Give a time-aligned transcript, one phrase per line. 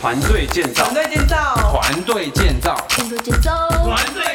[0.00, 0.84] 团队建造。
[0.84, 3.20] 团，队建造，团队建造，团队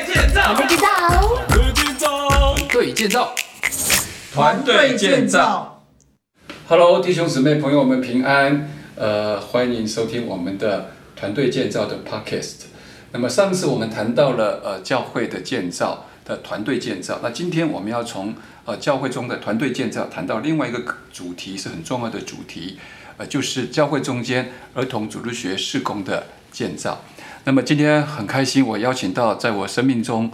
[0.06, 3.34] 建造，团队建造，团队建造，
[4.34, 5.86] 团队建造。
[6.68, 12.64] Hello，弟兄姊妹朋友们平安，呃，欢迎收听我们的团队建造的 Podcast。
[13.14, 18.36] 那么上次我们谈到了呃教会的建造的团队建造，那今天我们要从
[18.66, 22.78] 呃教会中的团队建造谈到另外一个主题是很重要的主题，
[23.18, 27.02] 呃，就是教会中间儿童主日学事工的建造。
[27.46, 30.32] 那么今天很开心，我邀请到在我生命中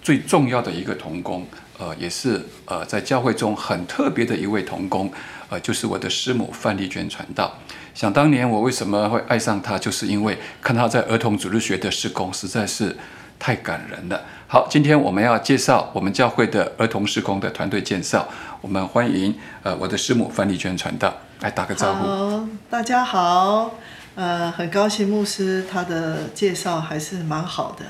[0.00, 1.46] 最重要的一个童工，
[1.78, 5.12] 呃，也是呃在教会中很特别的一位童工，
[5.48, 7.58] 呃，就是我的师母范丽娟传道。
[7.94, 12.96] 想当年我为什么会爱上她，就是因为看她在儿童主日学的施工实在是
[13.38, 14.20] 太感人了。
[14.48, 18.28] 好，今天我们要介绍我们教会的儿童施工的团队介绍，
[18.60, 22.48] 我们欢迎呃我的师母范丽娟传道来打个招呼。
[22.70, 23.72] 大家好，
[24.14, 27.84] 呃，很高兴牧师他的介绍还是蛮好的，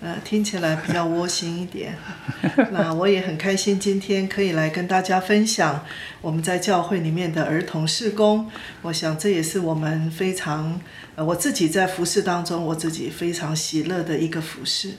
[0.00, 1.96] 呃，听起来比较窝心一点。
[2.70, 5.84] 那我也很开心，今天可以来跟大家分享
[6.20, 8.48] 我们在教会里面的儿童事工。
[8.82, 10.80] 我想这也是我们非常，
[11.16, 14.92] 呃，我自己在服饰当中，我自己非常喜乐的一个服饰。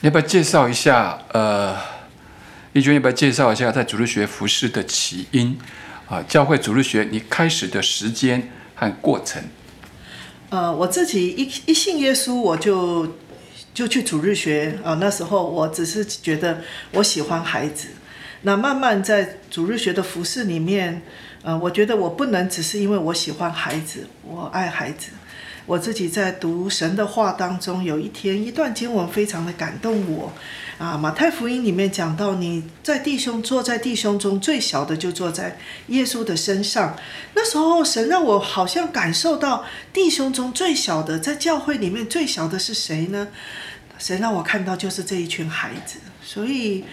[0.00, 1.22] 要不要介绍一下？
[1.32, 1.76] 呃，
[2.72, 5.56] 丽娟要不要介绍一下在主日学服饰的起因
[6.08, 6.20] 啊？
[6.24, 9.44] 教会主日学你开始的时间和过程。
[10.50, 13.16] 呃，我自己一一信耶稣，我就
[13.76, 17.88] 就去主日学啊、那时候我只是觉得我喜欢孩子，
[18.40, 21.02] 那慢慢在主日学的服饰里面，
[21.42, 25.10] 呃，我觉得我不能只是因为我喜欢孩子，我爱孩子。
[25.66, 30.32] 我自己在读神的话当中，有一天一段经文非常的感动我，
[30.78, 35.58] 啊，马太福音里面讲到，你在弟兄坐在弟兄中最小的就坐在
[35.88, 36.96] 耶稣的身上。
[37.34, 43.26] 那时候神让我好像感受到弟兄中最小的，在教会里面最小的是谁呢？
[43.98, 46.84] 神让我看到就是这一群孩子，所以，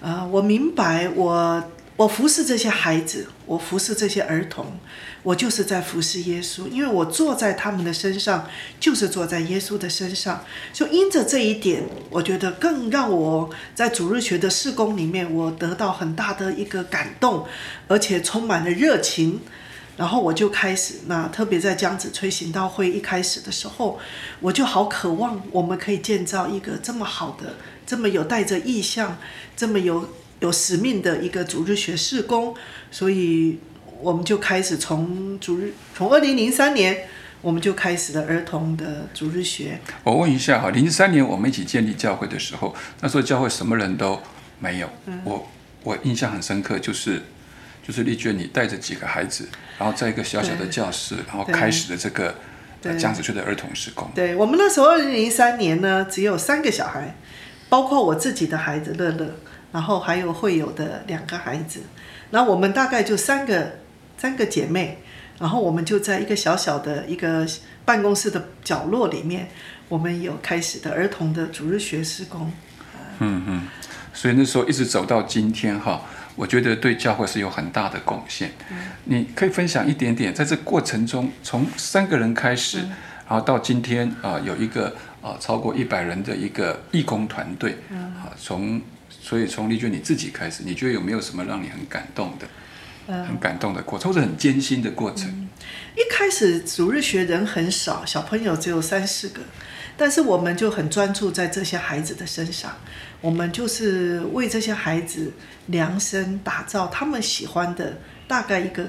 [0.00, 1.62] 呃，我明白我
[2.02, 4.76] 我服侍这些孩子，我服侍这些儿童，
[5.22, 8.48] 我就是在服侍耶稣，因为我坐在他们的身上，
[8.80, 10.44] 就是坐在耶稣的身上。
[10.72, 17.46] 就因着这一点，我觉得更让我在主日学的事工里面，我得到很大的一个感动，
[17.86, 19.40] 而且充满了热情。
[19.96, 24.00] 然后我就开始，那特别在江子吹行道会一开始的时候，
[24.40, 27.54] 我就好渴望我们可以建造一个这么好的、
[27.86, 29.18] 这么有带着意向、
[29.54, 30.08] 这么有
[30.42, 32.52] 有使命的一个主日学事工，
[32.90, 33.58] 所以
[34.00, 37.06] 我们就开始从主日从二零零三年
[37.40, 39.78] 我们就开始了儿童的主日学。
[40.02, 44.20] 我问一下哈，零三年我们一起建立教会的时候，那时候教会什么人都
[44.58, 44.90] 没有。
[45.24, 45.48] 我
[45.84, 47.22] 我印象很深刻，就是
[47.86, 49.48] 就是丽娟你带着几个孩子，
[49.78, 52.34] 然后在一个小小的教室，然后开始了这个
[52.98, 54.10] 江子翠的儿童施工。
[54.12, 57.16] 对我们那时候二零零三年呢，只有三个小孩，
[57.68, 59.36] 包括我自己的孩子乐乐，
[59.72, 61.80] 然后还有会有的两个孩子，
[62.30, 63.78] 然后我们大概就三个
[64.18, 64.98] 三个姐妹，
[65.38, 67.46] 然后我们就在一个小小的一个
[67.84, 69.48] 办公室的角落里面，
[69.88, 72.52] 我们有开始的儿童的主日学施工。
[73.18, 73.68] 嗯嗯，
[74.12, 76.02] 所以那时候一直走到今天哈，
[76.36, 78.50] 我觉得对教会是有很大的贡献。
[79.04, 82.78] 你可以分享一点点，在这过程中，从三个人开始，
[83.28, 88.80] 然后到今天啊、有一个啊、超过一百人的一个义工团队啊、从
[89.20, 92.46] 所以从丽娟你自己开始，你觉得有没有什么让你很感动的？
[93.04, 95.48] 很感动的过程，或者很艰辛的过程。
[95.96, 99.40] 一开始主日学人很少，小朋友只有三四个，
[99.96, 102.72] 但是我们就很专注在这些孩子的身上，
[103.20, 105.32] 我们就是为这些孩子
[105.66, 107.98] 量身打造他们喜欢的
[108.28, 108.88] 大概一个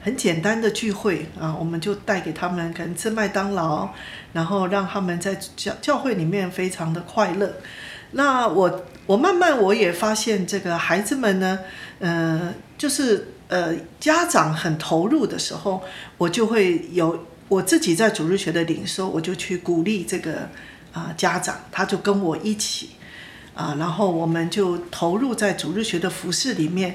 [0.00, 3.90] 很简单的聚会啊，我们就带给他们可能吃麦当劳，
[4.32, 7.56] 然后让他们在教教会里面非常的快乐。
[8.12, 11.58] 那我我慢慢我也发现这个孩子们呢，
[11.98, 15.82] 呃，就是呃家长很投入的时候，
[16.18, 20.48] 我就会有我自己在主日学的领受，我就去鼓励这个
[20.92, 22.90] 啊、家长，他就跟我一起
[23.54, 26.94] 啊、然后我们就投入在主日学的服饰里面。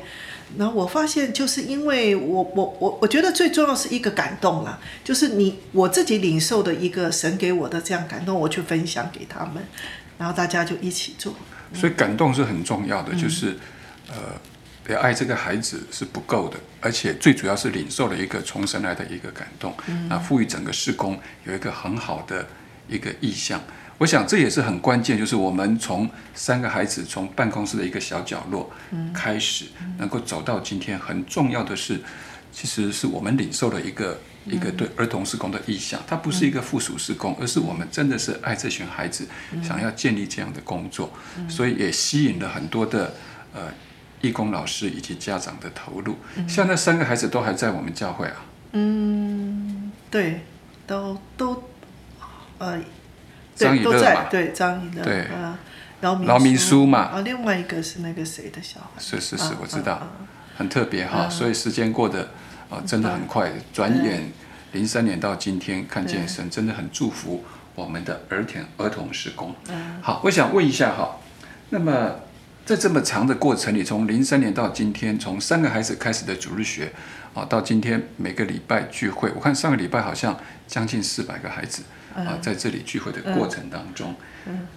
[0.58, 9.64] 然后我发现，就是因为我我我我觉得最重要是一个感动啦，就是你我自己领受的一个神给我的这样感动，我去分享给他们，
[10.18, 11.36] 然后大家就一起做。
[11.74, 13.58] 所以感动是很重要的，就是
[14.08, 19.76] 呃，要爱这个孩子是不够的，而且最主要是领受了一个从神来的一个感动，
[20.08, 22.48] 那赋予整个事工有一个很好的
[22.88, 23.60] 一个意向。
[23.98, 28.70] 我想这也是很关键，就是我们从三个孩子从办公室的一个小角落
[29.14, 29.66] 开始，
[29.98, 32.02] 能够走到今天，很重要的是，
[32.52, 39.28] 其实是我们领受了一个一个对儿童施工的意向，它不是一个附属施工，而是我们真的是爱这群孩子，
[39.64, 41.12] 想要建立这样的工作，
[41.50, 43.16] 所以也吸引了很多的
[43.54, 43.64] 呃
[44.22, 46.18] 义工老师以及家长的投入。
[46.48, 50.42] 像那三个孩子都还在我们教会啊，嗯，对，
[50.86, 51.64] 都都
[52.60, 52.80] 呃，
[53.56, 55.26] 张以对，都在乐嘛，对张以乐，对。
[55.26, 55.58] 呃，
[56.02, 57.00] 饶明饶明书嘛。
[57.00, 59.94] 啊，另外一个是那个谁的小孩，是是是啊，我知道。
[59.94, 60.28] 啊啊。
[60.58, 62.30] 很特别哈，所以时间过得
[62.70, 64.32] 啊真的很快，转眼
[64.72, 67.44] 零三年到今天，看见神真的很祝福
[67.76, 69.54] 我们的儿童儿童施工。
[70.02, 71.18] 好，我想问一下哈，
[71.70, 72.16] 那么
[72.66, 76.92] 在这么长的过程里，从零三年到今天，从三个孩子开始的主日学
[77.34, 81.84] 啊，到今天每个礼拜聚会，我看上个礼拜好像将近四百个孩子
[82.16, 84.16] 啊在这里聚会的过程当中，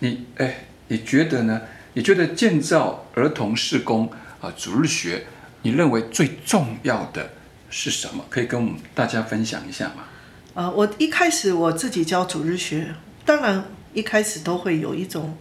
[0.00, 1.62] 你哎，你觉得呢？
[1.94, 4.08] 你觉得建造儿童事工
[4.40, 5.24] 啊主日学，
[5.62, 7.28] 你认为最重要的
[7.70, 8.24] 是什么？
[8.30, 10.04] 可以跟我们大家分享一下吗？
[10.54, 12.94] 呃，我一开始我自己教主日学，
[13.24, 15.36] 当然一开始都会有一种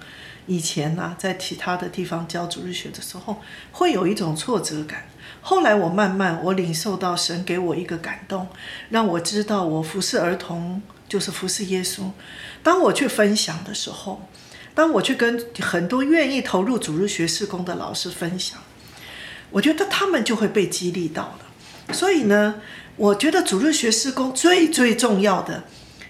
[0.45, 3.41] 以前呐、在其他的地方教主日学的时候，
[3.71, 5.05] 会有一种挫折感。
[5.41, 8.47] 后来我慢慢我领受到神给我一个感动，
[8.89, 12.11] 让我知道我服侍儿童就是服侍耶稣。
[12.61, 14.29] 当我去分享的时候，
[14.75, 18.59] 当我去跟很多愿意投入主日学事工的老师分享，
[19.51, 21.39] 我觉得他们就会被激励到了。
[21.91, 22.61] 所以呢，
[22.95, 25.63] 我觉得主日学事工最最重要的，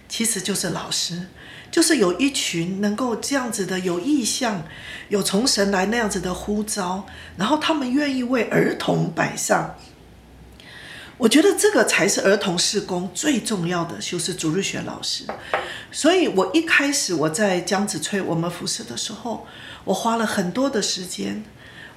[0.09, 1.27] 其实就是老师，
[1.71, 4.63] 就是有一群能够这样子的有意向，
[5.09, 7.05] 有从神来那样子的呼召，
[7.37, 9.75] 然后他们愿意为儿童摆上。
[11.19, 15.25] 我觉得这个才是儿童事工最重要的，就是主日学老师。
[15.91, 19.47] 所以我一开始我在江子翠我们服侍的时候，
[19.85, 21.43] 我花了很多的时间，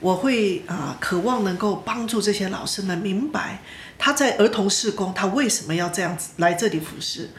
[0.00, 3.60] 我会啊、渴望能够帮助这些老师们明白
[3.98, 7.30] 他在儿童事工他为什么要这样子来这里服侍。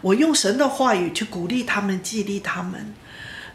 [0.00, 2.94] 我用神的话语去鼓励他们、激励他们，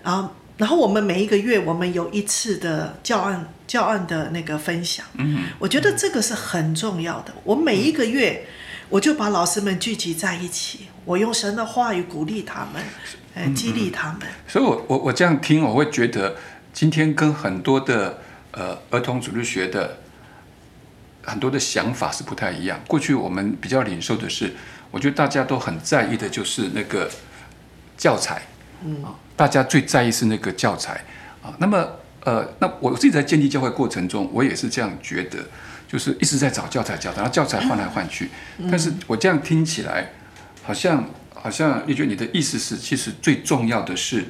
[0.03, 7.33] 然后然后我们每一个月我们有一次的教案教案的那个分享，嗯，我觉得这个是很重要的。
[7.43, 8.45] 我每一个月
[8.89, 12.83] 我就把老师们聚集在一起，我用神的话语鼓励他们，
[13.33, 14.21] 呃，激励他们。
[14.47, 16.35] 所以我，我我这样听，我会觉得
[16.73, 19.97] 今天跟很多的呃儿童主日学的
[21.23, 22.79] 很多的想法是不太一样。
[22.87, 24.53] 过去我们比较领受的是，
[24.89, 27.09] 我觉得大家都很在意的就是那个
[27.97, 28.41] 教材，
[28.83, 31.03] 嗯啊，大家最在意是那个教材
[31.43, 31.53] 啊。
[31.59, 31.87] 那么
[32.23, 35.39] 呃，那我自己在建立教会过程中，我也是这样觉得，
[35.87, 38.29] 就是一直在找教材教材，然后教材换来换去。
[38.69, 40.09] 但是我这样听起来，
[40.63, 44.25] 好像好像你觉得你的意思是，其实最重要的是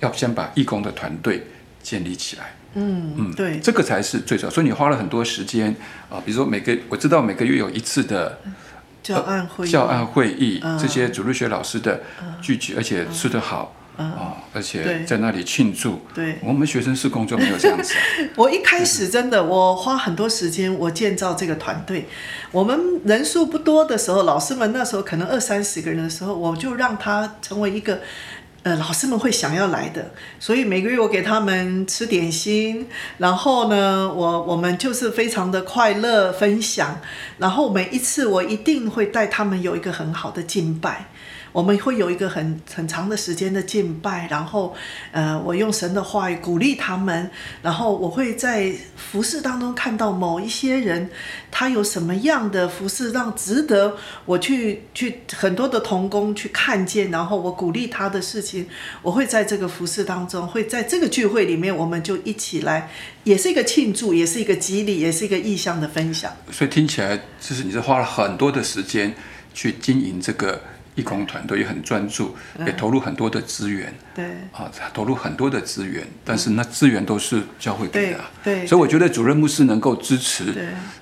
[0.00, 1.44] 要先把义工的团队
[1.82, 2.54] 建立起来。
[2.74, 4.50] 嗯嗯，对，这个才是最主要。
[4.50, 5.74] 所以你花了很多时间
[6.10, 8.38] 啊，比如说每个我知道每个月有一次的
[9.02, 12.00] 教案会议，教案会议，嗯这些主日学老师的
[12.42, 16.02] 聚集，而且吃得好啊，而且在那里庆祝。
[16.14, 17.94] 对我们学生是工作没有这样子。
[18.36, 22.06] 我一开始真的，我花很多时间，我建造这个团队。
[22.52, 28.00] 我们人数不多的时候，老师们那时候可能二三十个人的时候，我就让他成为一个。
[28.64, 30.10] 呃，老师们会想要来的，
[30.40, 32.86] 所以每个月我给他们吃点心，
[33.18, 37.00] 然后呢，我我们就是非常的快乐分享，
[37.38, 41.06] 然后每一次我一定会带他们有一个很好的敬拜，
[41.52, 44.74] 我们会有一个很很长的时间的敬拜，然后
[45.12, 47.30] 呃，我用神的话语鼓励他们，
[47.62, 51.10] 然后我会在服饰当中看到某一些人，
[51.50, 58.66] 他有什么样的服饰让值得我去去很多的童工去看见，然后我鼓励他的事情，
[59.02, 62.90] 我会在这个服饰当中，会在这个聚会里面，我们就一起来，
[63.24, 66.32] 也是一个庆祝，也是一个激励，也是一个意向的分享。
[66.50, 69.14] 所以听起来，就是你是花了很多的时间
[69.54, 70.60] 去经营这个
[70.98, 72.36] 义工团队，也很专注，
[72.66, 73.94] 也投入很多的资源。
[74.14, 74.24] 对。
[74.52, 80.52] 啊，投入很多的资源，但是那资源都是教会给的对所以我觉得主任牧师能够支持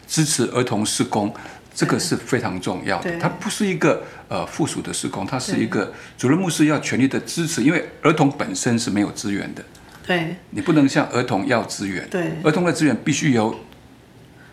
[0.07, 1.35] 支持儿童施工，
[1.75, 3.19] 这个是非常重要的。
[3.19, 9.65] 它不是一个呃附属的施工，它是一个主任牧师要全力的支持，因为儿童本身是没有资源的，
[10.07, 10.37] 对。
[10.51, 12.33] 你不能向儿童要资源，对。
[12.45, 13.59] 儿童的资源必须由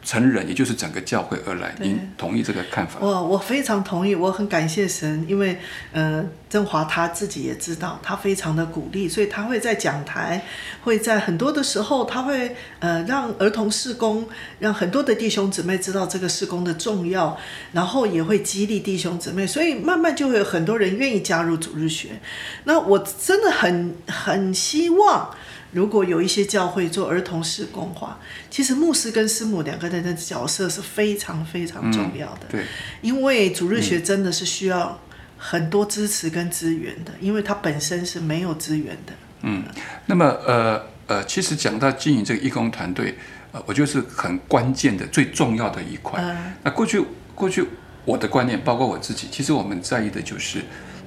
[0.03, 1.74] 成人，也就是整个教会而来。
[1.79, 3.00] 您同意这个看法？
[3.00, 5.57] 我我非常同意，我很感谢神，因为
[5.91, 10.43] 呃，振华他自己也知道，他非常的鼓励，所以他会在讲台，
[10.83, 14.27] 会在很多的时候，他会呃让儿童事工，
[14.60, 17.38] 让很多的弟兄姊妹知道这个事工的重要，
[17.72, 22.19] 然后也会激励弟兄姊妹，所以慢慢就会有很多人愿意加入主日学。
[22.65, 25.33] 那我真的很很希望。
[25.74, 32.42] 如果有一些教会做儿童事工话，其实牧师跟师母两个人的角色是非常非常重要的。
[32.50, 32.63] 对，
[33.01, 35.00] 因为主日学真的是需要
[35.38, 39.13] 很多支持跟资源的，因为它本身是没有资源的。
[39.42, 39.63] 嗯，
[40.06, 43.18] 那么呃呃，其实讲到经营这个义工团队，
[43.51, 46.22] 呃，我觉得是很关键的、最重要的一块。
[46.22, 47.03] 嗯那过去
[47.36, 47.68] 过去
[48.06, 50.62] 我的观念，包括我自己，其实我们在意的就是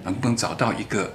[0.04, 1.12] 能不能找到一个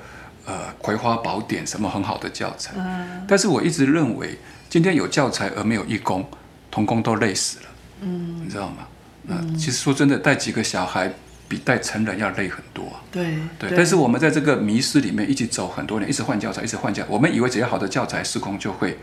[0.51, 2.74] 呃葵花宝典，什么很好的教材。
[2.75, 4.38] 嗯但是我一直认为，
[4.70, 6.29] 今天有教材而没有义工，
[6.70, 7.65] 童工都累死了。
[8.01, 8.88] 嗯，你知道吗？
[9.27, 11.13] 嗯，其实说真的，带几个小孩
[11.48, 12.98] 比带成人要累很多啊。
[13.12, 17.10] 对对，但是我们在这个迷失里面一直走很多年，一直换教材，一直换教材。
[17.10, 18.98] 我们以为只要好的教材施工就会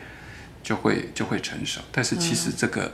[0.63, 2.93] 就会就会成熟，但是其实这个，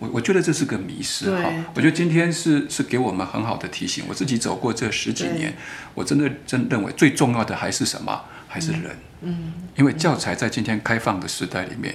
[0.00, 1.48] 我我觉得这是个迷失哈。
[1.74, 4.04] 我觉得今天是是给我们很好的提醒。
[4.08, 5.54] 我自己走过这十几年，
[5.94, 8.24] 我真的真认为最重要的还是什么？
[8.48, 8.96] 还是人。
[9.20, 11.94] 嗯，因为教材在今天开放的时代里面，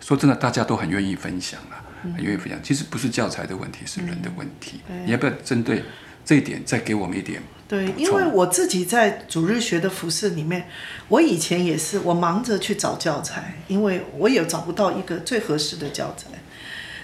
[0.00, 1.82] 说真的，大家都很愿意分享啊，
[2.16, 2.58] 很愿意分享。
[2.62, 4.80] 其实不是教材的问题，是人的问题。
[5.04, 5.82] 你要不要针对
[6.24, 7.42] 这一点再给我们一点？
[7.66, 10.68] 对，因为我自己在主日学的服饰里面，
[11.08, 16.28] 我以前也是，我忙着去找教材，因为我也找不到一个最合适的教材。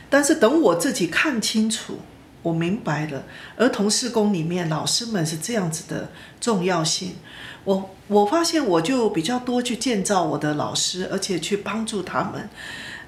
[0.09, 1.99] 但是等我自己看清楚，
[2.43, 3.25] 我明白了
[3.57, 6.11] 儿童事工里面老师们是这样子的
[6.41, 7.17] 重要性，
[7.65, 12.49] 我我发现我就比较多去建造我的老师，而且去帮助他们。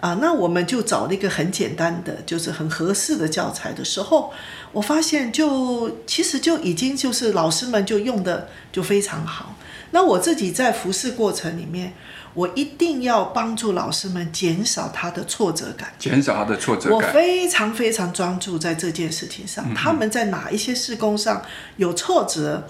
[0.01, 4.33] 啊，那我们就找了一个很简单的，就是很合适的教材的时候，
[4.71, 9.57] 我发现就其实就已经就是老师们就用的就非常好。
[9.91, 11.95] 那我自己在服侍过程里面，
[12.35, 15.93] 我一定要帮助老师们减少他的挫折感。
[15.99, 17.01] 减少他的挫折感我。
[17.13, 19.75] 非常非常专注在这件事情上。
[19.75, 21.43] 他们在哪一些施工上
[21.77, 22.67] 有挫折？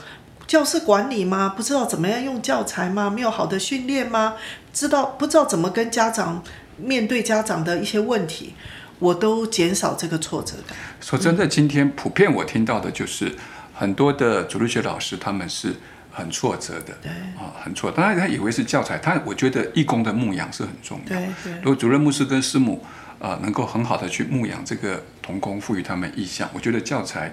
[0.46, 1.52] 教室管理吗？
[1.54, 3.10] 不知道怎么样用教材吗？
[3.10, 4.36] 没有好的训练吗？
[4.72, 6.42] 知道不知道怎么跟家长
[6.78, 8.54] 面对家长的一些问题，
[8.98, 10.74] 我都减少这个挫折感。
[11.02, 13.34] 说真的，今天普遍我听到的就是
[13.74, 15.74] 很多的主日学老师他们是
[16.18, 17.90] 很挫折的，对啊，很挫。
[17.92, 21.16] 当然他以为是教材，他我觉得义工的牧养是很重要。
[21.16, 22.84] 对对如果主任牧师跟师母
[23.20, 27.32] 啊、呃能够很好的去牧养这个童工，赋予他们意向，我觉得教材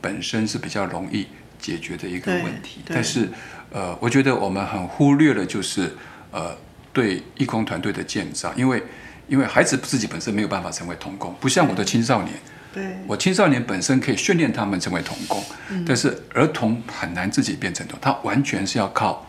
[0.00, 1.26] 本身是比较容易
[1.58, 2.80] 解决的一个问题。
[2.88, 3.28] 但是
[3.70, 5.94] 呃，我觉得我们很忽略了就是
[6.30, 6.56] 呃
[6.92, 8.82] 对义工团队的建造，因为
[9.28, 12.34] 因为孩子自己本身没有办法成为童工，不像我的青少年。
[12.72, 15.42] 对我青少年本身可以训练他们成为童工，
[15.86, 19.26] 但是儿童很难自己变成童，他完全是要靠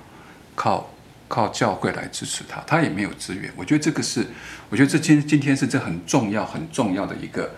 [0.56, 0.90] 靠
[1.28, 3.52] 靠教会来支持他，他也没有资源。
[3.56, 4.26] 我觉得这个是，
[4.70, 7.52] 我觉得这今今天是这很重要很重要的一个、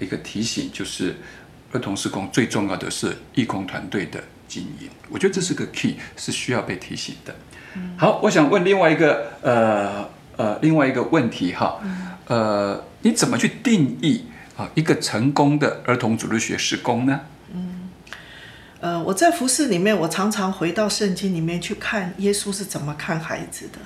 [0.00, 1.16] 一个提醒，就是
[1.72, 4.88] 儿童施工最重要的是义工团队的经营。
[5.10, 7.34] 我觉得这是个 key，是需要被提醒的。
[7.96, 11.80] 好，我想问另外一个呃呃另外一个问题哈，
[12.26, 14.24] 呃，你怎么去定义
[14.74, 17.20] 一个成功的儿童主日学施工呢？
[17.54, 17.90] 嗯
[18.80, 23.78] 呃，我在服饰里面，我常常回到圣经里面去看耶稣是怎么看孩子的。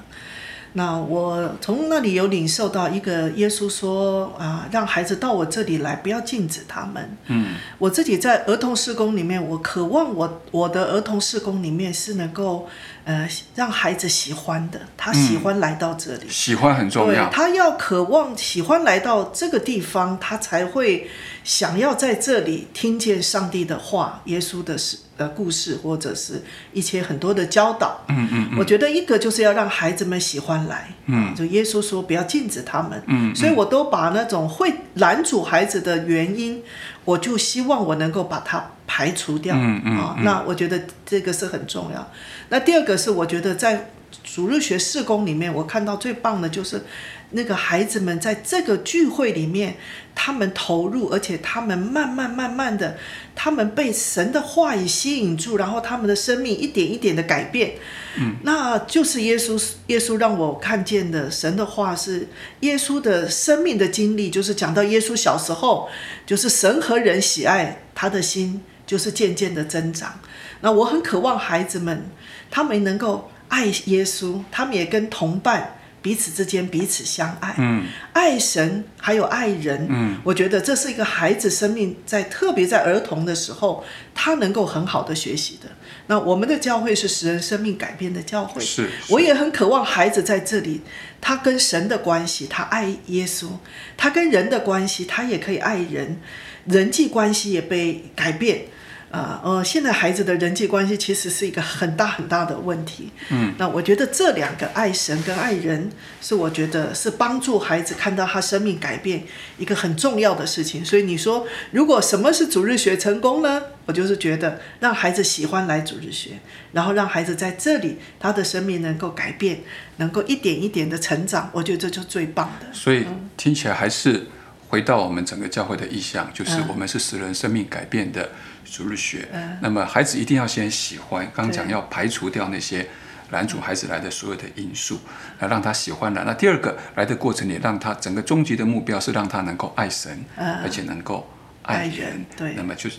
[0.76, 7.16] 那我从那里有领受到一个耶稣说啊，让孩子到我这里来，不要禁止他们。
[7.28, 12.68] 嗯，我自己在儿童施工里面，我渴望我我的儿童施工里面是能够
[13.04, 16.26] 呃让孩子喜欢的，他喜欢来到这里。
[16.28, 17.30] 喜欢很重要。
[17.30, 21.09] 对他要渴望喜欢来到这个地方，他才会
[21.42, 26.42] 想要在这里听见上帝的话、耶稣的事呃故事，或者是
[26.73, 28.00] 一些很多的教导。
[28.08, 31.35] 嗯嗯我觉得一个就是要让孩子们喜欢来，嗯。
[31.35, 36.62] 就耶稣说不要禁止他们，嗯所以我都把那种会拦阻孩子的原因，
[37.04, 42.11] 我就希望我能够把它排除掉，嗯嗯啊，嗯那我觉得这个是很重要。
[42.49, 43.90] 那第二个是我觉得在
[44.23, 46.85] 主日学四工里面，我看到最棒的就是
[47.30, 49.76] 那个孩子们在这个聚会里面，
[50.14, 52.96] 他们投入，而且他们慢慢慢慢的，
[53.35, 57.75] 他们被神的话语吸引住，然后他们的生命一点一点的改变。
[58.18, 62.28] 嗯，那就是耶稣，耶稣让我看见的神的话是
[62.61, 65.88] 耶稣的生命的经历，就是讲到耶稣小时候，
[66.25, 70.20] 就是神和人喜爱他的心，就是渐渐的增长。
[70.62, 72.11] 那我很渴望孩子们，
[72.50, 79.87] 他们能够爱耶稣，他们也跟同伴彼此之间彼此相爱，嗯爱神还有爱人。
[79.91, 83.85] 嗯，我觉得这是一个孩子生命在特别在儿童的时候，
[84.15, 85.69] 他能够很好的学习的。
[86.09, 90.83] 那我们的教会是使人生命改变的教会，是是我也很渴望孩子在这里，
[91.21, 93.49] 他跟神的关系，他爱耶稣；
[93.97, 96.21] 他跟人的关系，他也可以爱人，
[96.67, 98.67] 人际关系也被改变。
[99.11, 103.11] 啊呃，现在孩子的人际关系其实是一个很大很大的问题。
[103.31, 109.23] 嗯，那我觉得这两个爱神跟爱人，是我觉得是帮助孩子看到他生命改变
[109.59, 110.85] 一个很重要的事情。
[110.85, 113.63] 所以你说，如果什么是主日学成功呢？
[113.87, 116.31] 我就是觉得让孩子喜欢来主日学，
[116.73, 119.61] 然后让孩子在这里他的生命能够改变，
[119.99, 122.67] 能够一点一点的成长，我觉得这就最棒的。
[122.73, 124.27] 所以听起来还是
[124.67, 128.29] 回到我们整个教会的意向，就是我们是使人生命改变的。
[128.70, 129.28] 主日学，
[129.61, 131.30] 那么孩子一定要先喜欢。
[131.35, 132.87] 刚讲要排除掉那些
[133.30, 135.00] 拦阻孩子来的所有的因素，
[135.38, 136.25] 来让他喜欢了。
[136.25, 141.30] 那第二个来的过程里，让他整个终极的目标是让他能够爱神，而且能够
[141.62, 142.25] 爱人。
[142.37, 142.99] 对，那么就是，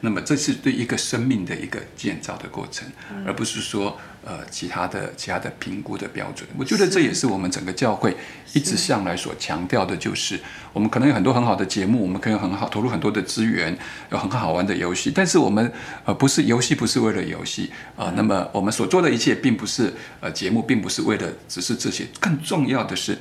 [0.00, 2.88] 那么这是对一个生命的一个建造的过程，
[3.26, 3.98] 而不是说。
[4.22, 8.14] 呃，其他的其他的评估的标准，我觉得这也是我们整个教会
[8.52, 10.38] 一直向来所强调的，就是
[10.74, 13.74] 我们可能有很多很好的节目，我们可以很好投入很多的资源，
[14.10, 15.72] 有很好玩的游戏，但是我们
[16.04, 18.12] 呃不是游戏，不是为了游戏啊。
[18.14, 23.16] 那么我们所做的一切，并不是呃节目，并不是为了只是这些，更重要的是，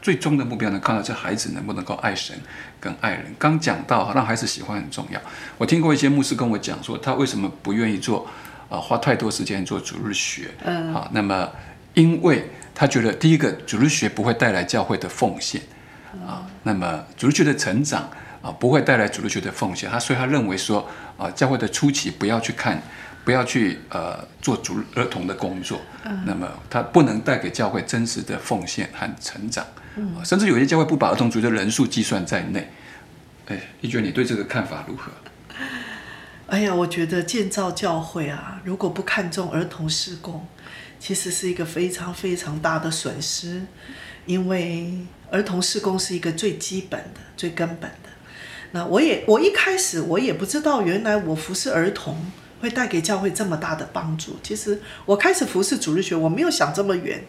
[0.00, 2.34] 最终的目标呢，看到这孩子能不能够爱神
[2.80, 3.26] 跟爱人。
[3.38, 5.20] 刚讲到让孩子喜欢很重要，
[5.58, 8.26] 我听过一些牧师跟我讲说，他为什么不愿意做。
[8.70, 11.50] 啊，花太多时间做主日学，嗯，好，那么
[11.94, 15.60] 因为他觉得第一个主日学不会带来教会的奉献，
[16.24, 18.08] 啊，那么主日学的成长
[18.40, 22.80] 啊不会带来主日学的奉献，他所以他认为说啊，教会的初期不要去看，
[23.24, 32.70] 不要去呃做主儿童的工作，嗯，那么他不能带给教会真实的奉献和成长，嗯，甚至有些教会不把儿童主日的人数计算在内，
[33.48, 35.10] 哎，一觉得你对这个看法如何？
[36.50, 40.44] 哎呀，我觉得建造教会啊，如果不看重儿童施工，
[40.98, 43.62] 其实是一个非常非常大的损失，
[44.26, 48.10] 因为儿童施工是一个最基本的、最根本的。
[48.72, 52.16] 那我也，我一开始我也不知道，原来我服侍儿童
[52.60, 54.36] 会带给教会这么大的帮助。
[54.42, 57.22] 其实我开始服侍主日学，我没有想这么远。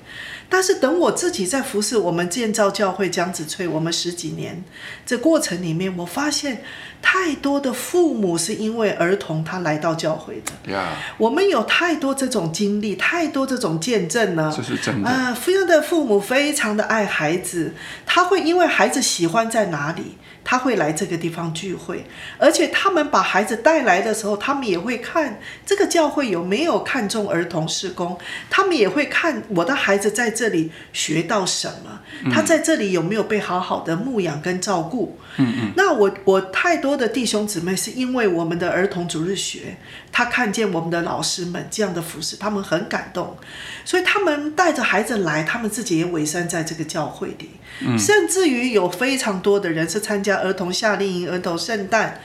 [0.54, 4.62] 但是等我自己在服侍我们建造教会江子翠，我们十几年
[5.06, 6.62] 这过程里面，我发现
[7.02, 10.74] 太多的父母是因为儿童他来到教会的。
[10.74, 14.54] 呀，我们有太多这种经历，太多这种见证了。
[14.54, 15.34] 这是真的啊！
[15.34, 17.74] 非常的父母非常的爱孩子，
[18.06, 20.18] 他会因为孩子喜欢在哪里。
[20.44, 22.04] 他会来这个地方聚会，
[22.40, 28.18] 而且他们把孩子带来的时候，他们也会看这个教会有没有看重儿童施工，
[28.50, 32.00] 他们也会看我的孩子在这里学到什么，
[32.32, 35.18] 他在这里有没有被好好的牧养跟照顾。
[35.38, 35.72] 嗯嗯。
[35.76, 39.78] 那我我太多的弟兄姊妹是因为我们的儿童主日学，
[40.12, 43.38] 他看见我们的老师们这样的服饰，他们很感动，
[43.86, 47.52] 所以他们带着孩子来，他们自己也委身在这个教会里。
[47.98, 52.20] 甚至于有非常多的人是参加儿童夏令营、儿童圣诞，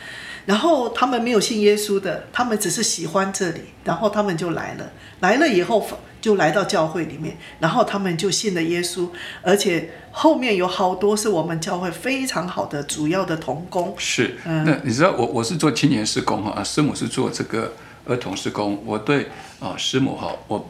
[0.45, 4.91] 然后他们没有信耶稣的，他们只是喜欢这里，然后他们就来了。
[5.21, 5.89] 来了以后
[6.27, 9.09] 就来到教会里面，然后他们就信了耶稣，
[9.43, 13.95] 而且后面有好多是我们教会非常好的主要的童工。
[13.97, 17.75] 是，那你知道我我是做青年施工哈，师母是做这个
[18.07, 19.29] 儿童施工，我对
[19.61, 20.69] 啊师母哈，我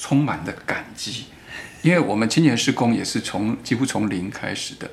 [0.00, 1.26] 充满了感激。
[1.82, 4.88] 因为我们青年施工也是从几乎从零开始的，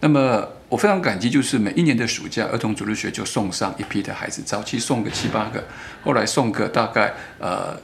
[0.00, 5.62] 那么我非常感激，就是每一年的暑假，儿童主日学就送上一批的孩子，早期送个七八个，
[6.02, 7.78] 后来送个大概呃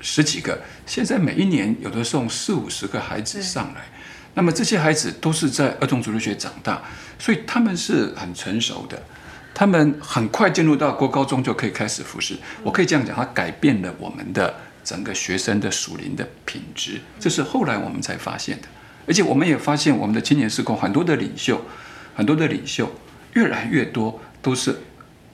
[0.00, 3.82] 十几个，现在每一年有的送四五十个孩子上来，
[4.34, 6.82] 那么这些孩子都是在儿童主日学长大，
[7.18, 9.02] 所以他们是很成熟的，
[9.54, 14.54] 他们很快进入到国高中就可以开始服侍，我可以这样讲，它改变了我们的。
[14.84, 18.68] 整个学生的属灵的品质，这是后来我们才发现的。
[19.06, 21.60] 而且我们也发现，我们的青年施工很多的领袖，
[22.16, 22.90] 很多的领袖
[23.34, 24.74] 越来越多都是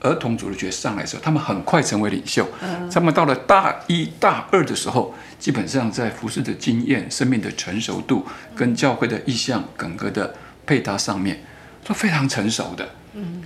[0.05, 2.47] 儿童主日学上来的时候，他们很快成为领袖。
[2.91, 11.43] 他们到了大一大二的时候，基本上在服饰的经验、生命的成熟度跟教会的意向、整个的配搭上面，
[11.83, 12.87] 都非常成熟的，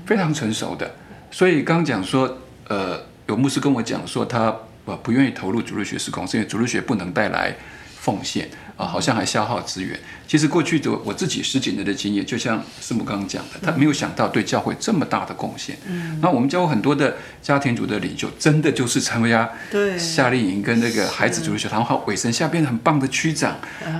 [0.05, 0.91] 非常成熟的。
[1.31, 4.53] 所以刚刚讲说，呃，有牧师跟我讲说他。
[4.85, 7.55] 我不愿意投入主日学施工，是因为主日学不能带来
[7.99, 9.99] 奉献啊，好像还消耗资源。
[10.25, 15.77] 其实过去的我自己十几年的经验，就像师母刚刚讲的，他没有想到对教会这么大的贡献。
[15.85, 19.49] 嗯，那我们教会很多的家庭主的领袖，真的就是参加
[19.97, 23.51] 夏令营跟那个孩子主日学堂，好尾声下变得很棒的区长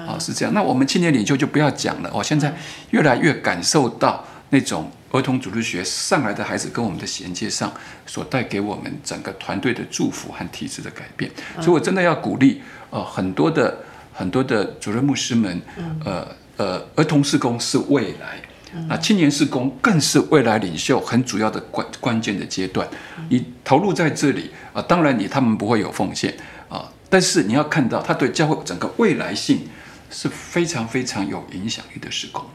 [0.07, 0.53] 啊，是这样。
[0.53, 2.55] 那我们青年领袖就不要讲了，我现在
[2.91, 4.89] 越来越感受到那种。
[5.11, 7.73] 儿童主日学上来的孩子跟我们的衔接上，
[8.05, 12.61] 所带给我们整个团队的祝福和体制的改变，所以我真的要鼓励
[12.91, 13.75] 呃很多的
[14.13, 15.61] 很多的主任牧师们，
[16.03, 18.41] 呃呃儿童施工是未来，
[18.87, 22.87] 那青年事工更是未来领袖很主要的关关键的阶段。
[23.29, 26.35] 你投入在这里啊，当然你他们不会有奉献
[26.67, 29.67] 啊，但是你要看到他对教会整个未来性
[30.11, 32.45] 是非常非常有影响力的事工。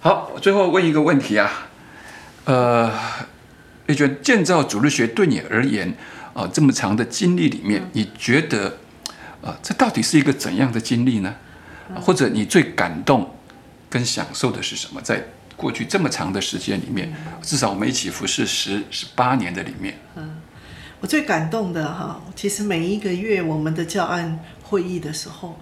[0.00, 1.68] 好，最后问一个问题啊，
[2.44, 2.90] 呃，
[3.86, 5.94] 你觉得建造主日学对你而言
[6.32, 8.78] 啊，这么长的经历里面，你觉得
[9.42, 11.34] 啊，这到底是一个怎样的经历呢？
[12.00, 13.34] 或者你最感动
[13.88, 15.00] 跟享受的是什么？
[15.02, 15.24] 在
[15.56, 20.36] 过去这么长的时间里面，至少我们一起服侍十十八年的里面，嗯，
[21.00, 25.58] 我最感动的哈，其实每一个月我们的教案会议的时候，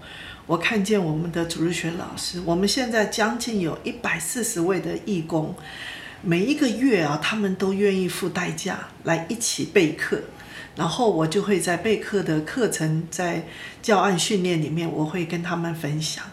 [0.46, 5.54] 我看见我们的主日学老师，我们现在将近有一百四十位的义工，
[6.22, 10.20] 每一个月啊，他们都愿意付代价来一起备课，
[10.78, 13.44] 然后我就会在备课的课程在
[13.82, 16.24] 教案训练里面，我会跟他们分享。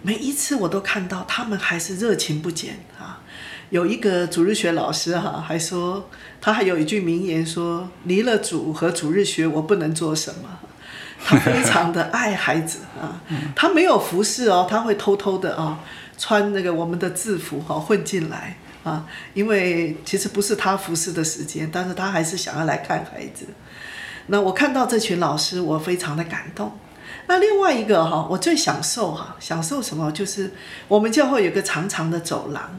[0.00, 3.20] 每一次我都看到他们还是热情不减啊！
[3.68, 6.08] 有一个主日学老师哈，还说
[6.40, 10.58] 他还有一句名言说：“离了主和主日学，我不能做什么。”
[11.22, 13.20] 他非常的爱孩子啊，
[13.54, 15.80] 他没有服侍哦，他会偷偷的啊
[16.16, 23.46] 穿那个我们的制服哈混进来啊，因为其实不是他服侍的时间，但是他还是想要来看孩子。
[24.28, 26.72] 那我看到这群老师，我非常的感动。
[27.28, 30.12] 那另外一个哈，我最享受哈，享受什么？
[30.12, 30.52] 就是
[30.88, 32.78] 我们教会有个长长的走廊，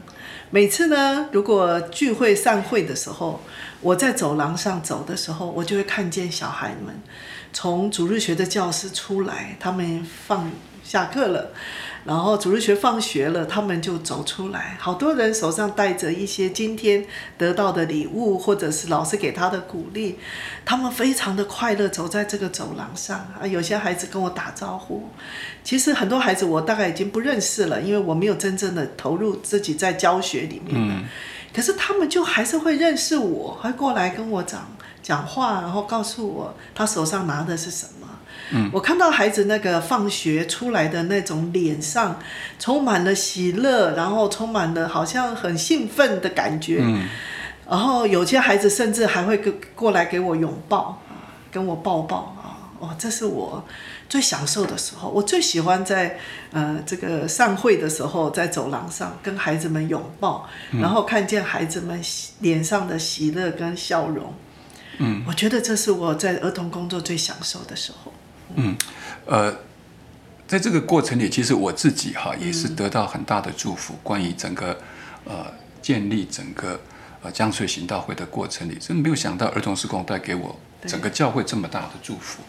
[0.50, 3.40] 每次呢，如果聚会散会的时候，
[3.80, 6.94] 我在走廊上走的时候，我就会看见小孩们
[7.52, 10.50] 从主日学的教室出来，他们放
[10.82, 11.50] 下课了。
[12.08, 17.04] 然后主日学放学了，他们就走出来，好多人手上带着一些今天
[17.36, 20.16] 得到的礼物，或者是老师给他的鼓励，
[20.64, 23.46] 他们非常的快乐，走在这个走廊上啊。
[23.46, 25.10] 有些孩子跟我打招呼，
[25.62, 30.74] 其实很多孩子我大概已经不认识了，因为我没有真正的投入自己在教学里面。
[30.74, 31.04] 嗯。
[31.54, 34.66] 可是他们就还是会认识我，会过来跟我讲
[35.02, 37.97] 讲话，然后告诉我他手上拿的是什么。
[38.72, 42.18] 我看到孩子那个放学出来的那种脸上
[42.58, 46.80] 充满了喜乐，然后充满了好像很兴奋的感觉。
[46.82, 47.08] 嗯，
[47.68, 52.56] 然后有些孩子甚至还会跟过来给我拥抱啊，跟我抱抱啊。
[52.80, 53.64] 哦，这是我
[54.08, 55.08] 最享受的时候。
[55.08, 56.16] 我最喜欢在
[56.52, 60.48] 呃这个散会的时候，在走廊上跟孩子们拥抱，
[60.80, 62.00] 然后看见孩子们
[62.38, 64.32] 脸上的喜乐跟笑容。
[64.98, 68.12] 嗯，我觉得这是我在儿童工作最享受的时候。
[68.56, 68.76] 嗯，
[69.26, 69.54] 呃，
[70.46, 73.94] 在这个过程里，其实我自己哈也是得到很大的祝福。
[74.02, 74.78] 关于整个
[75.24, 75.46] 呃
[75.82, 76.80] 建立整个
[77.22, 82.42] 呃江水行道会的过程里，真的没有想到儿童施工带给我整个教会这么大的祝福。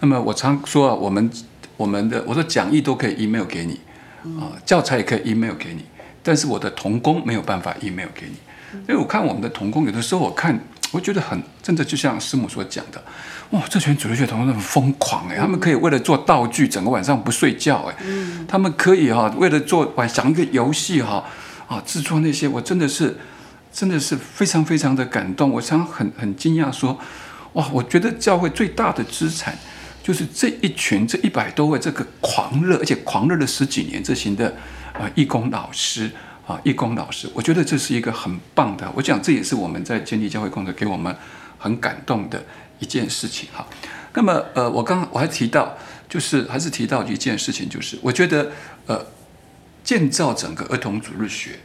[0.00, 1.30] 那么我常说啊，我们
[1.76, 3.80] 我们的我说讲义都可以 email 给你
[4.38, 5.84] 啊，教材也可以 email 给你，
[6.22, 8.36] 但是我的童工没有办法 email 给你。
[8.86, 10.60] 因为我看我们的童工，有的时候我看，
[10.92, 13.02] 我觉得很真的，就像师母所讲的。
[13.50, 15.36] 哇，这群主流学童很疯狂哎！
[15.36, 17.96] 他们可以为了做道具，整个晚上不睡觉哎。
[18.04, 18.46] 嗯。
[18.46, 21.24] 他们可以哈，为了做玩想一个游戏哈，
[21.66, 23.16] 啊，制作那些，我真的是，
[23.72, 25.50] 真的是非常非常的感动。
[25.50, 26.98] 我常很很惊讶说，
[27.54, 29.58] 哇，我觉得教会最大的资产
[30.02, 34.54] 就是这一群这一百多位这个狂热而且狂热了十几年这型的
[34.92, 36.10] 啊义工老师
[36.50, 38.90] 啊义工老师，我觉得这是一个很棒的。
[38.96, 41.14] 我讲这也是我们在建立教会工作给我们
[41.58, 42.42] 很感动的。
[42.82, 43.66] 一件事情哈，
[44.14, 45.76] 那么呃，我刚我还提到，
[46.08, 48.50] 就是还是提到一件事情，就是我觉得
[48.86, 49.04] 呃，
[49.84, 51.60] 建造整个儿童主日学，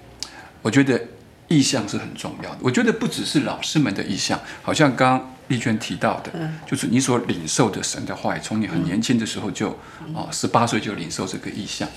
[0.62, 1.02] 我觉得
[1.48, 2.58] 意向是很重要的。
[2.60, 6.34] 我觉得不只是老师们的意向，好像刚刚丽娟提到的，
[6.68, 9.70] 就是你所领受的神的话语，从你很年轻的时候就
[10.14, 11.88] 啊，十八岁就领受这个意向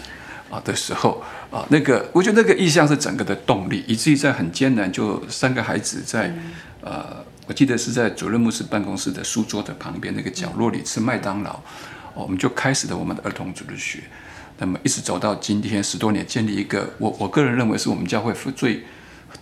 [0.51, 6.35] 啊的时候啊，那个我觉得那个意向是整个的动力，以至于在很艰难，就三个孩子在
[6.83, 7.27] 呃。
[7.49, 11.59] 我记得是在主任牧师办公室的书桌的旁边那个角落里吃麦当劳，
[12.13, 14.01] 我们就开始了我们的儿童主日学，
[14.59, 18.85] 那么一直走到今天十多年，建立一个我我个人认为是我们教会最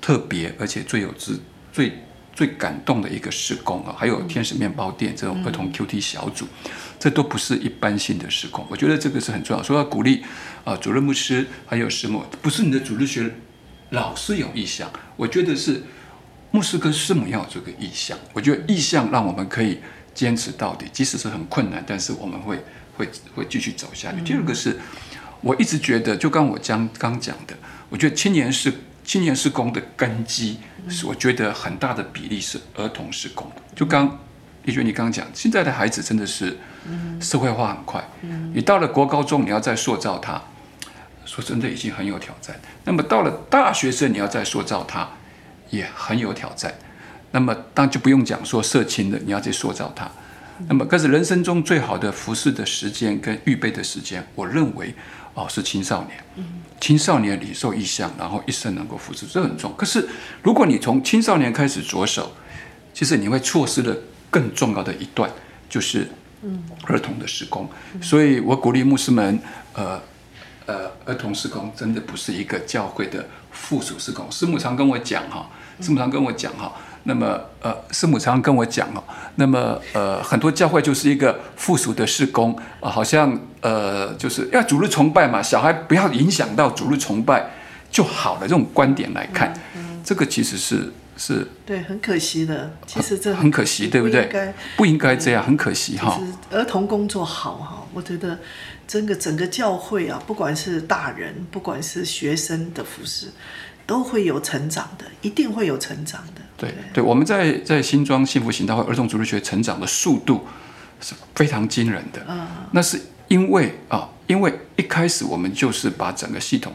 [0.00, 1.40] 特别而且最有资
[1.72, 1.98] 最
[2.36, 6.46] 最感动的一个施工啊，还有天使面包店这种儿童 Q T 小组，
[7.00, 10.22] 这都不是一般性的施工，我觉得这个是很重要，所以要鼓励
[10.64, 13.34] 啊主任牧师还有师母，不是你的主日学
[13.90, 15.82] 老师有意向，我觉得是。
[16.52, 19.78] 牧师跟师母要有这个意向，我觉得意向让我们可以
[20.14, 22.64] 坚持到底，即使是很困难，但是我们会
[22.96, 24.22] 会会继续走下去。
[24.22, 24.78] 第二个是，
[25.42, 27.54] 我一直觉得，就刚我将刚讲的，
[27.90, 28.72] 我觉得青年是
[29.06, 30.58] 青年施工的根基，
[30.90, 33.50] 是我觉得很大的比例是儿童施工。
[33.74, 34.18] 就刚
[34.64, 36.58] 丽娟你刚刚讲，现在的孩子真的是
[37.20, 38.04] 社会化很快，
[38.52, 40.42] 你到了国高中，你要再塑造他，
[41.24, 42.58] 说真的已经很有挑战。
[42.84, 45.08] 那么到了大学生，你要再塑造他，
[45.70, 46.74] 也很有挑战。
[47.30, 50.10] 那么当然就不用讲说社情的，你要去塑造他。
[50.68, 54.92] 那么可是人生中最好的服侍的时间跟预备的时间，我认为
[55.36, 56.24] 哦是青少年。
[56.78, 59.72] 青少年领受意向，然后一生能够付出，这很重。
[59.78, 60.06] 可是
[60.42, 62.32] 如果你从青少年开始着手，
[62.92, 63.96] 其实你会错失了
[64.30, 65.30] 更重要的一段，
[65.70, 66.06] 就是
[66.84, 67.66] 儿童的施工。
[68.02, 69.38] 所以我鼓励牧师们，
[69.72, 69.98] 呃
[70.66, 74.30] 呃，儿童施工真的不是一个教会的附属施工。
[74.30, 75.48] 师母常跟我讲哈，
[75.80, 76.72] 师母常跟我讲哈。
[77.08, 79.02] 那么，呃，师母常常跟我讲哦，
[79.36, 87.50] 那么，呃，很多教会就是一个附属的事工啊，好像，呃，就是要主日崇拜嘛，小孩不要影响到主日崇拜
[87.90, 88.40] 就好了。
[88.42, 89.54] 这种观点来看，
[90.04, 92.72] 这个其实是是，对，很可惜的。
[92.86, 94.52] 其实这很可惜，对不对？
[94.76, 96.20] 不应该这样，很可惜哈。
[96.50, 98.38] 儿童工作好哈，我觉得
[98.88, 103.28] 整个整个教会啊，不管是大人，不管是学生的服饰。
[103.86, 106.42] 都会有成长的，一定会有成长的。
[106.56, 110.46] 对对，我们在在新庄幸福行道会儿童主日学成长的速度
[111.00, 112.20] 是非常惊人的。
[112.28, 116.72] 嗯，那是因为啊，因为一开始我们就是把整个系统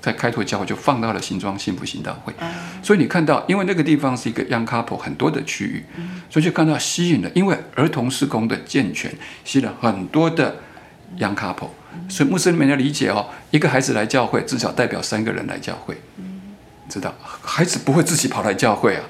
[0.00, 2.32] 在开拓教会就放到了新庄幸福行道会，
[2.82, 5.84] 所以你看到，因为那个地方是一个 young couple 很多的区域，
[6.30, 9.12] 所以就看到吸引了，因为儿童施工的健全，
[9.44, 10.56] 吸引了很多的
[11.18, 11.70] young couple。
[12.08, 15.96] 所以牧师们要理解哦，一个孩子来教会，至少代表三个人来教会。
[16.88, 19.02] 知道孩子不会自己跑来教会啊，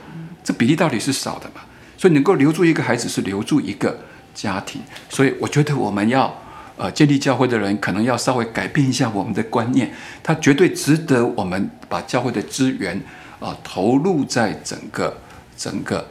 [0.42, 1.60] 这比例到底是少的嘛？
[1.98, 3.98] 所以能够留住一个孩子是留住一个
[4.34, 6.34] 家庭，所以我觉得我们要
[6.76, 9.90] 呃建立教会的人可能要稍微改变一下我们的观念，
[10.22, 13.00] 他绝对值得我们把教会的资源
[13.40, 15.16] 啊投入在整个
[15.56, 16.06] 整个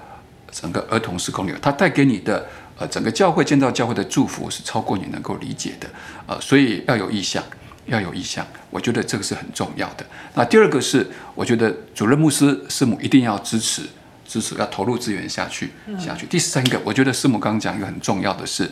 [0.51, 2.47] 整个儿童时空里，他带给你的
[2.77, 5.87] 呃整个教会建造教会的祝福是超过你能够理解的
[6.25, 7.43] 啊，所以要有意向。
[7.85, 10.05] 要有意向，我觉得这个是很重要的。
[10.33, 13.83] 那第二个是，我觉得主任牧师师母一定要支持，
[14.27, 16.25] 支持要投入资源下去下去。
[16.25, 18.71] 第三个，我觉得师母刚刚讲一个很重要的是，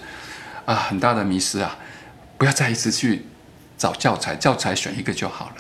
[0.66, 1.78] 啊，很大的迷失啊，
[2.38, 3.26] 不要再一直去
[3.78, 5.56] 找教材，教材选一个就好了。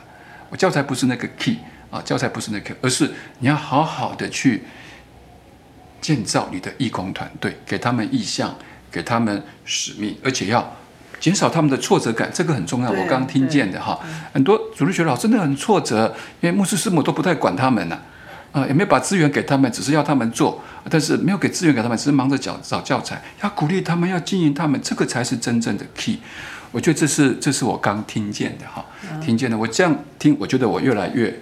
[0.49, 1.57] 我教材不是那个 key
[1.91, 4.63] 啊，教材不是那个，而是你要好好的去
[6.01, 8.55] 建造你的义工团队，给他们意向，
[8.91, 10.75] 给他们使命，而且要。
[11.23, 12.91] 减少他们的挫折感，这个很重要。
[12.91, 13.97] 我刚刚听见的哈，
[14.33, 17.97] 很多主日学老师真的很挫折，因为牧师师母都不太管他们呢，
[18.51, 26.19] 啊，也没有把资源给他们，只是要他们做，但是没有给资源给他们，只是忙着找找教材，要鼓励他们，要经营他们，这个才是真正的 key。
[26.73, 28.83] 我觉得这是这是我刚听见的哈，
[29.21, 29.57] 听见的。
[29.57, 31.33] 我这样听，我觉得我越来越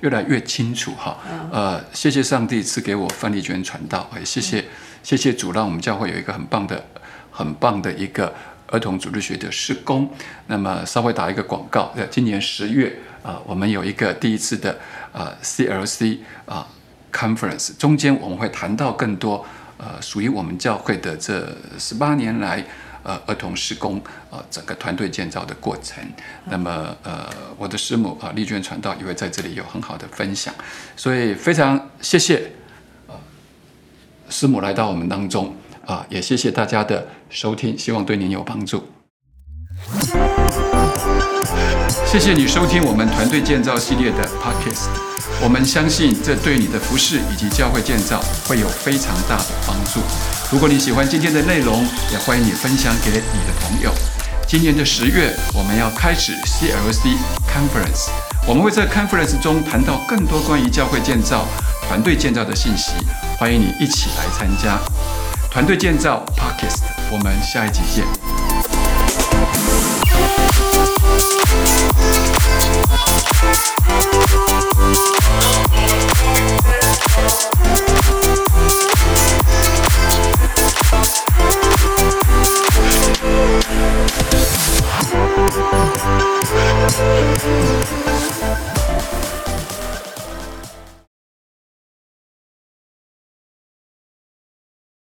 [0.00, 1.16] 越来越清楚哈。
[1.50, 4.66] 呃，谢谢上帝赐给我范丽娟传道，也谢谢
[5.02, 6.84] 谢谢主，让我们教会有一个很棒的
[7.30, 8.34] 很棒的一个。
[8.70, 10.08] 儿童组织学的施工，
[10.46, 14.78] 那么稍微打一个广告，在今年十月啊，我们有一个第一次的
[15.12, 16.66] 啊 CLC 啊
[17.12, 19.44] conference，中间我们会谈到更多
[19.76, 22.64] 呃属于我们教会的这十八年来
[23.02, 26.02] 呃儿童施工啊整个团队建造的过程。
[26.44, 27.28] 那么呃
[27.58, 30.54] 我的师母啊丽娟传道也会在这里有很好的分享，
[30.96, 32.52] 所以非常谢谢
[33.08, 33.18] 啊
[34.28, 35.54] 师母来到我们当中。
[35.86, 38.82] 啊，也谢谢大家的收听，希望对您有帮助。
[42.04, 44.88] 谢谢你收听我们团队建造系列的 podcast，
[45.40, 50.00] 我们相信这对你的服饰以及教会建造会有非常大的帮助。
[50.50, 53.92] 如果你喜欢今天的内容，也欢迎你分享给你的朋友。
[54.48, 57.14] 今年的十月，我们要开始 CLC
[57.46, 58.10] Conference，
[58.48, 61.46] 我们会在 Conference 中谈到更多关于教会建造、
[61.86, 62.94] 团队建造的信息，
[63.38, 64.80] 欢迎你一起来参加。
[65.50, 68.06] 团队建造 Podcast，我们下一集见。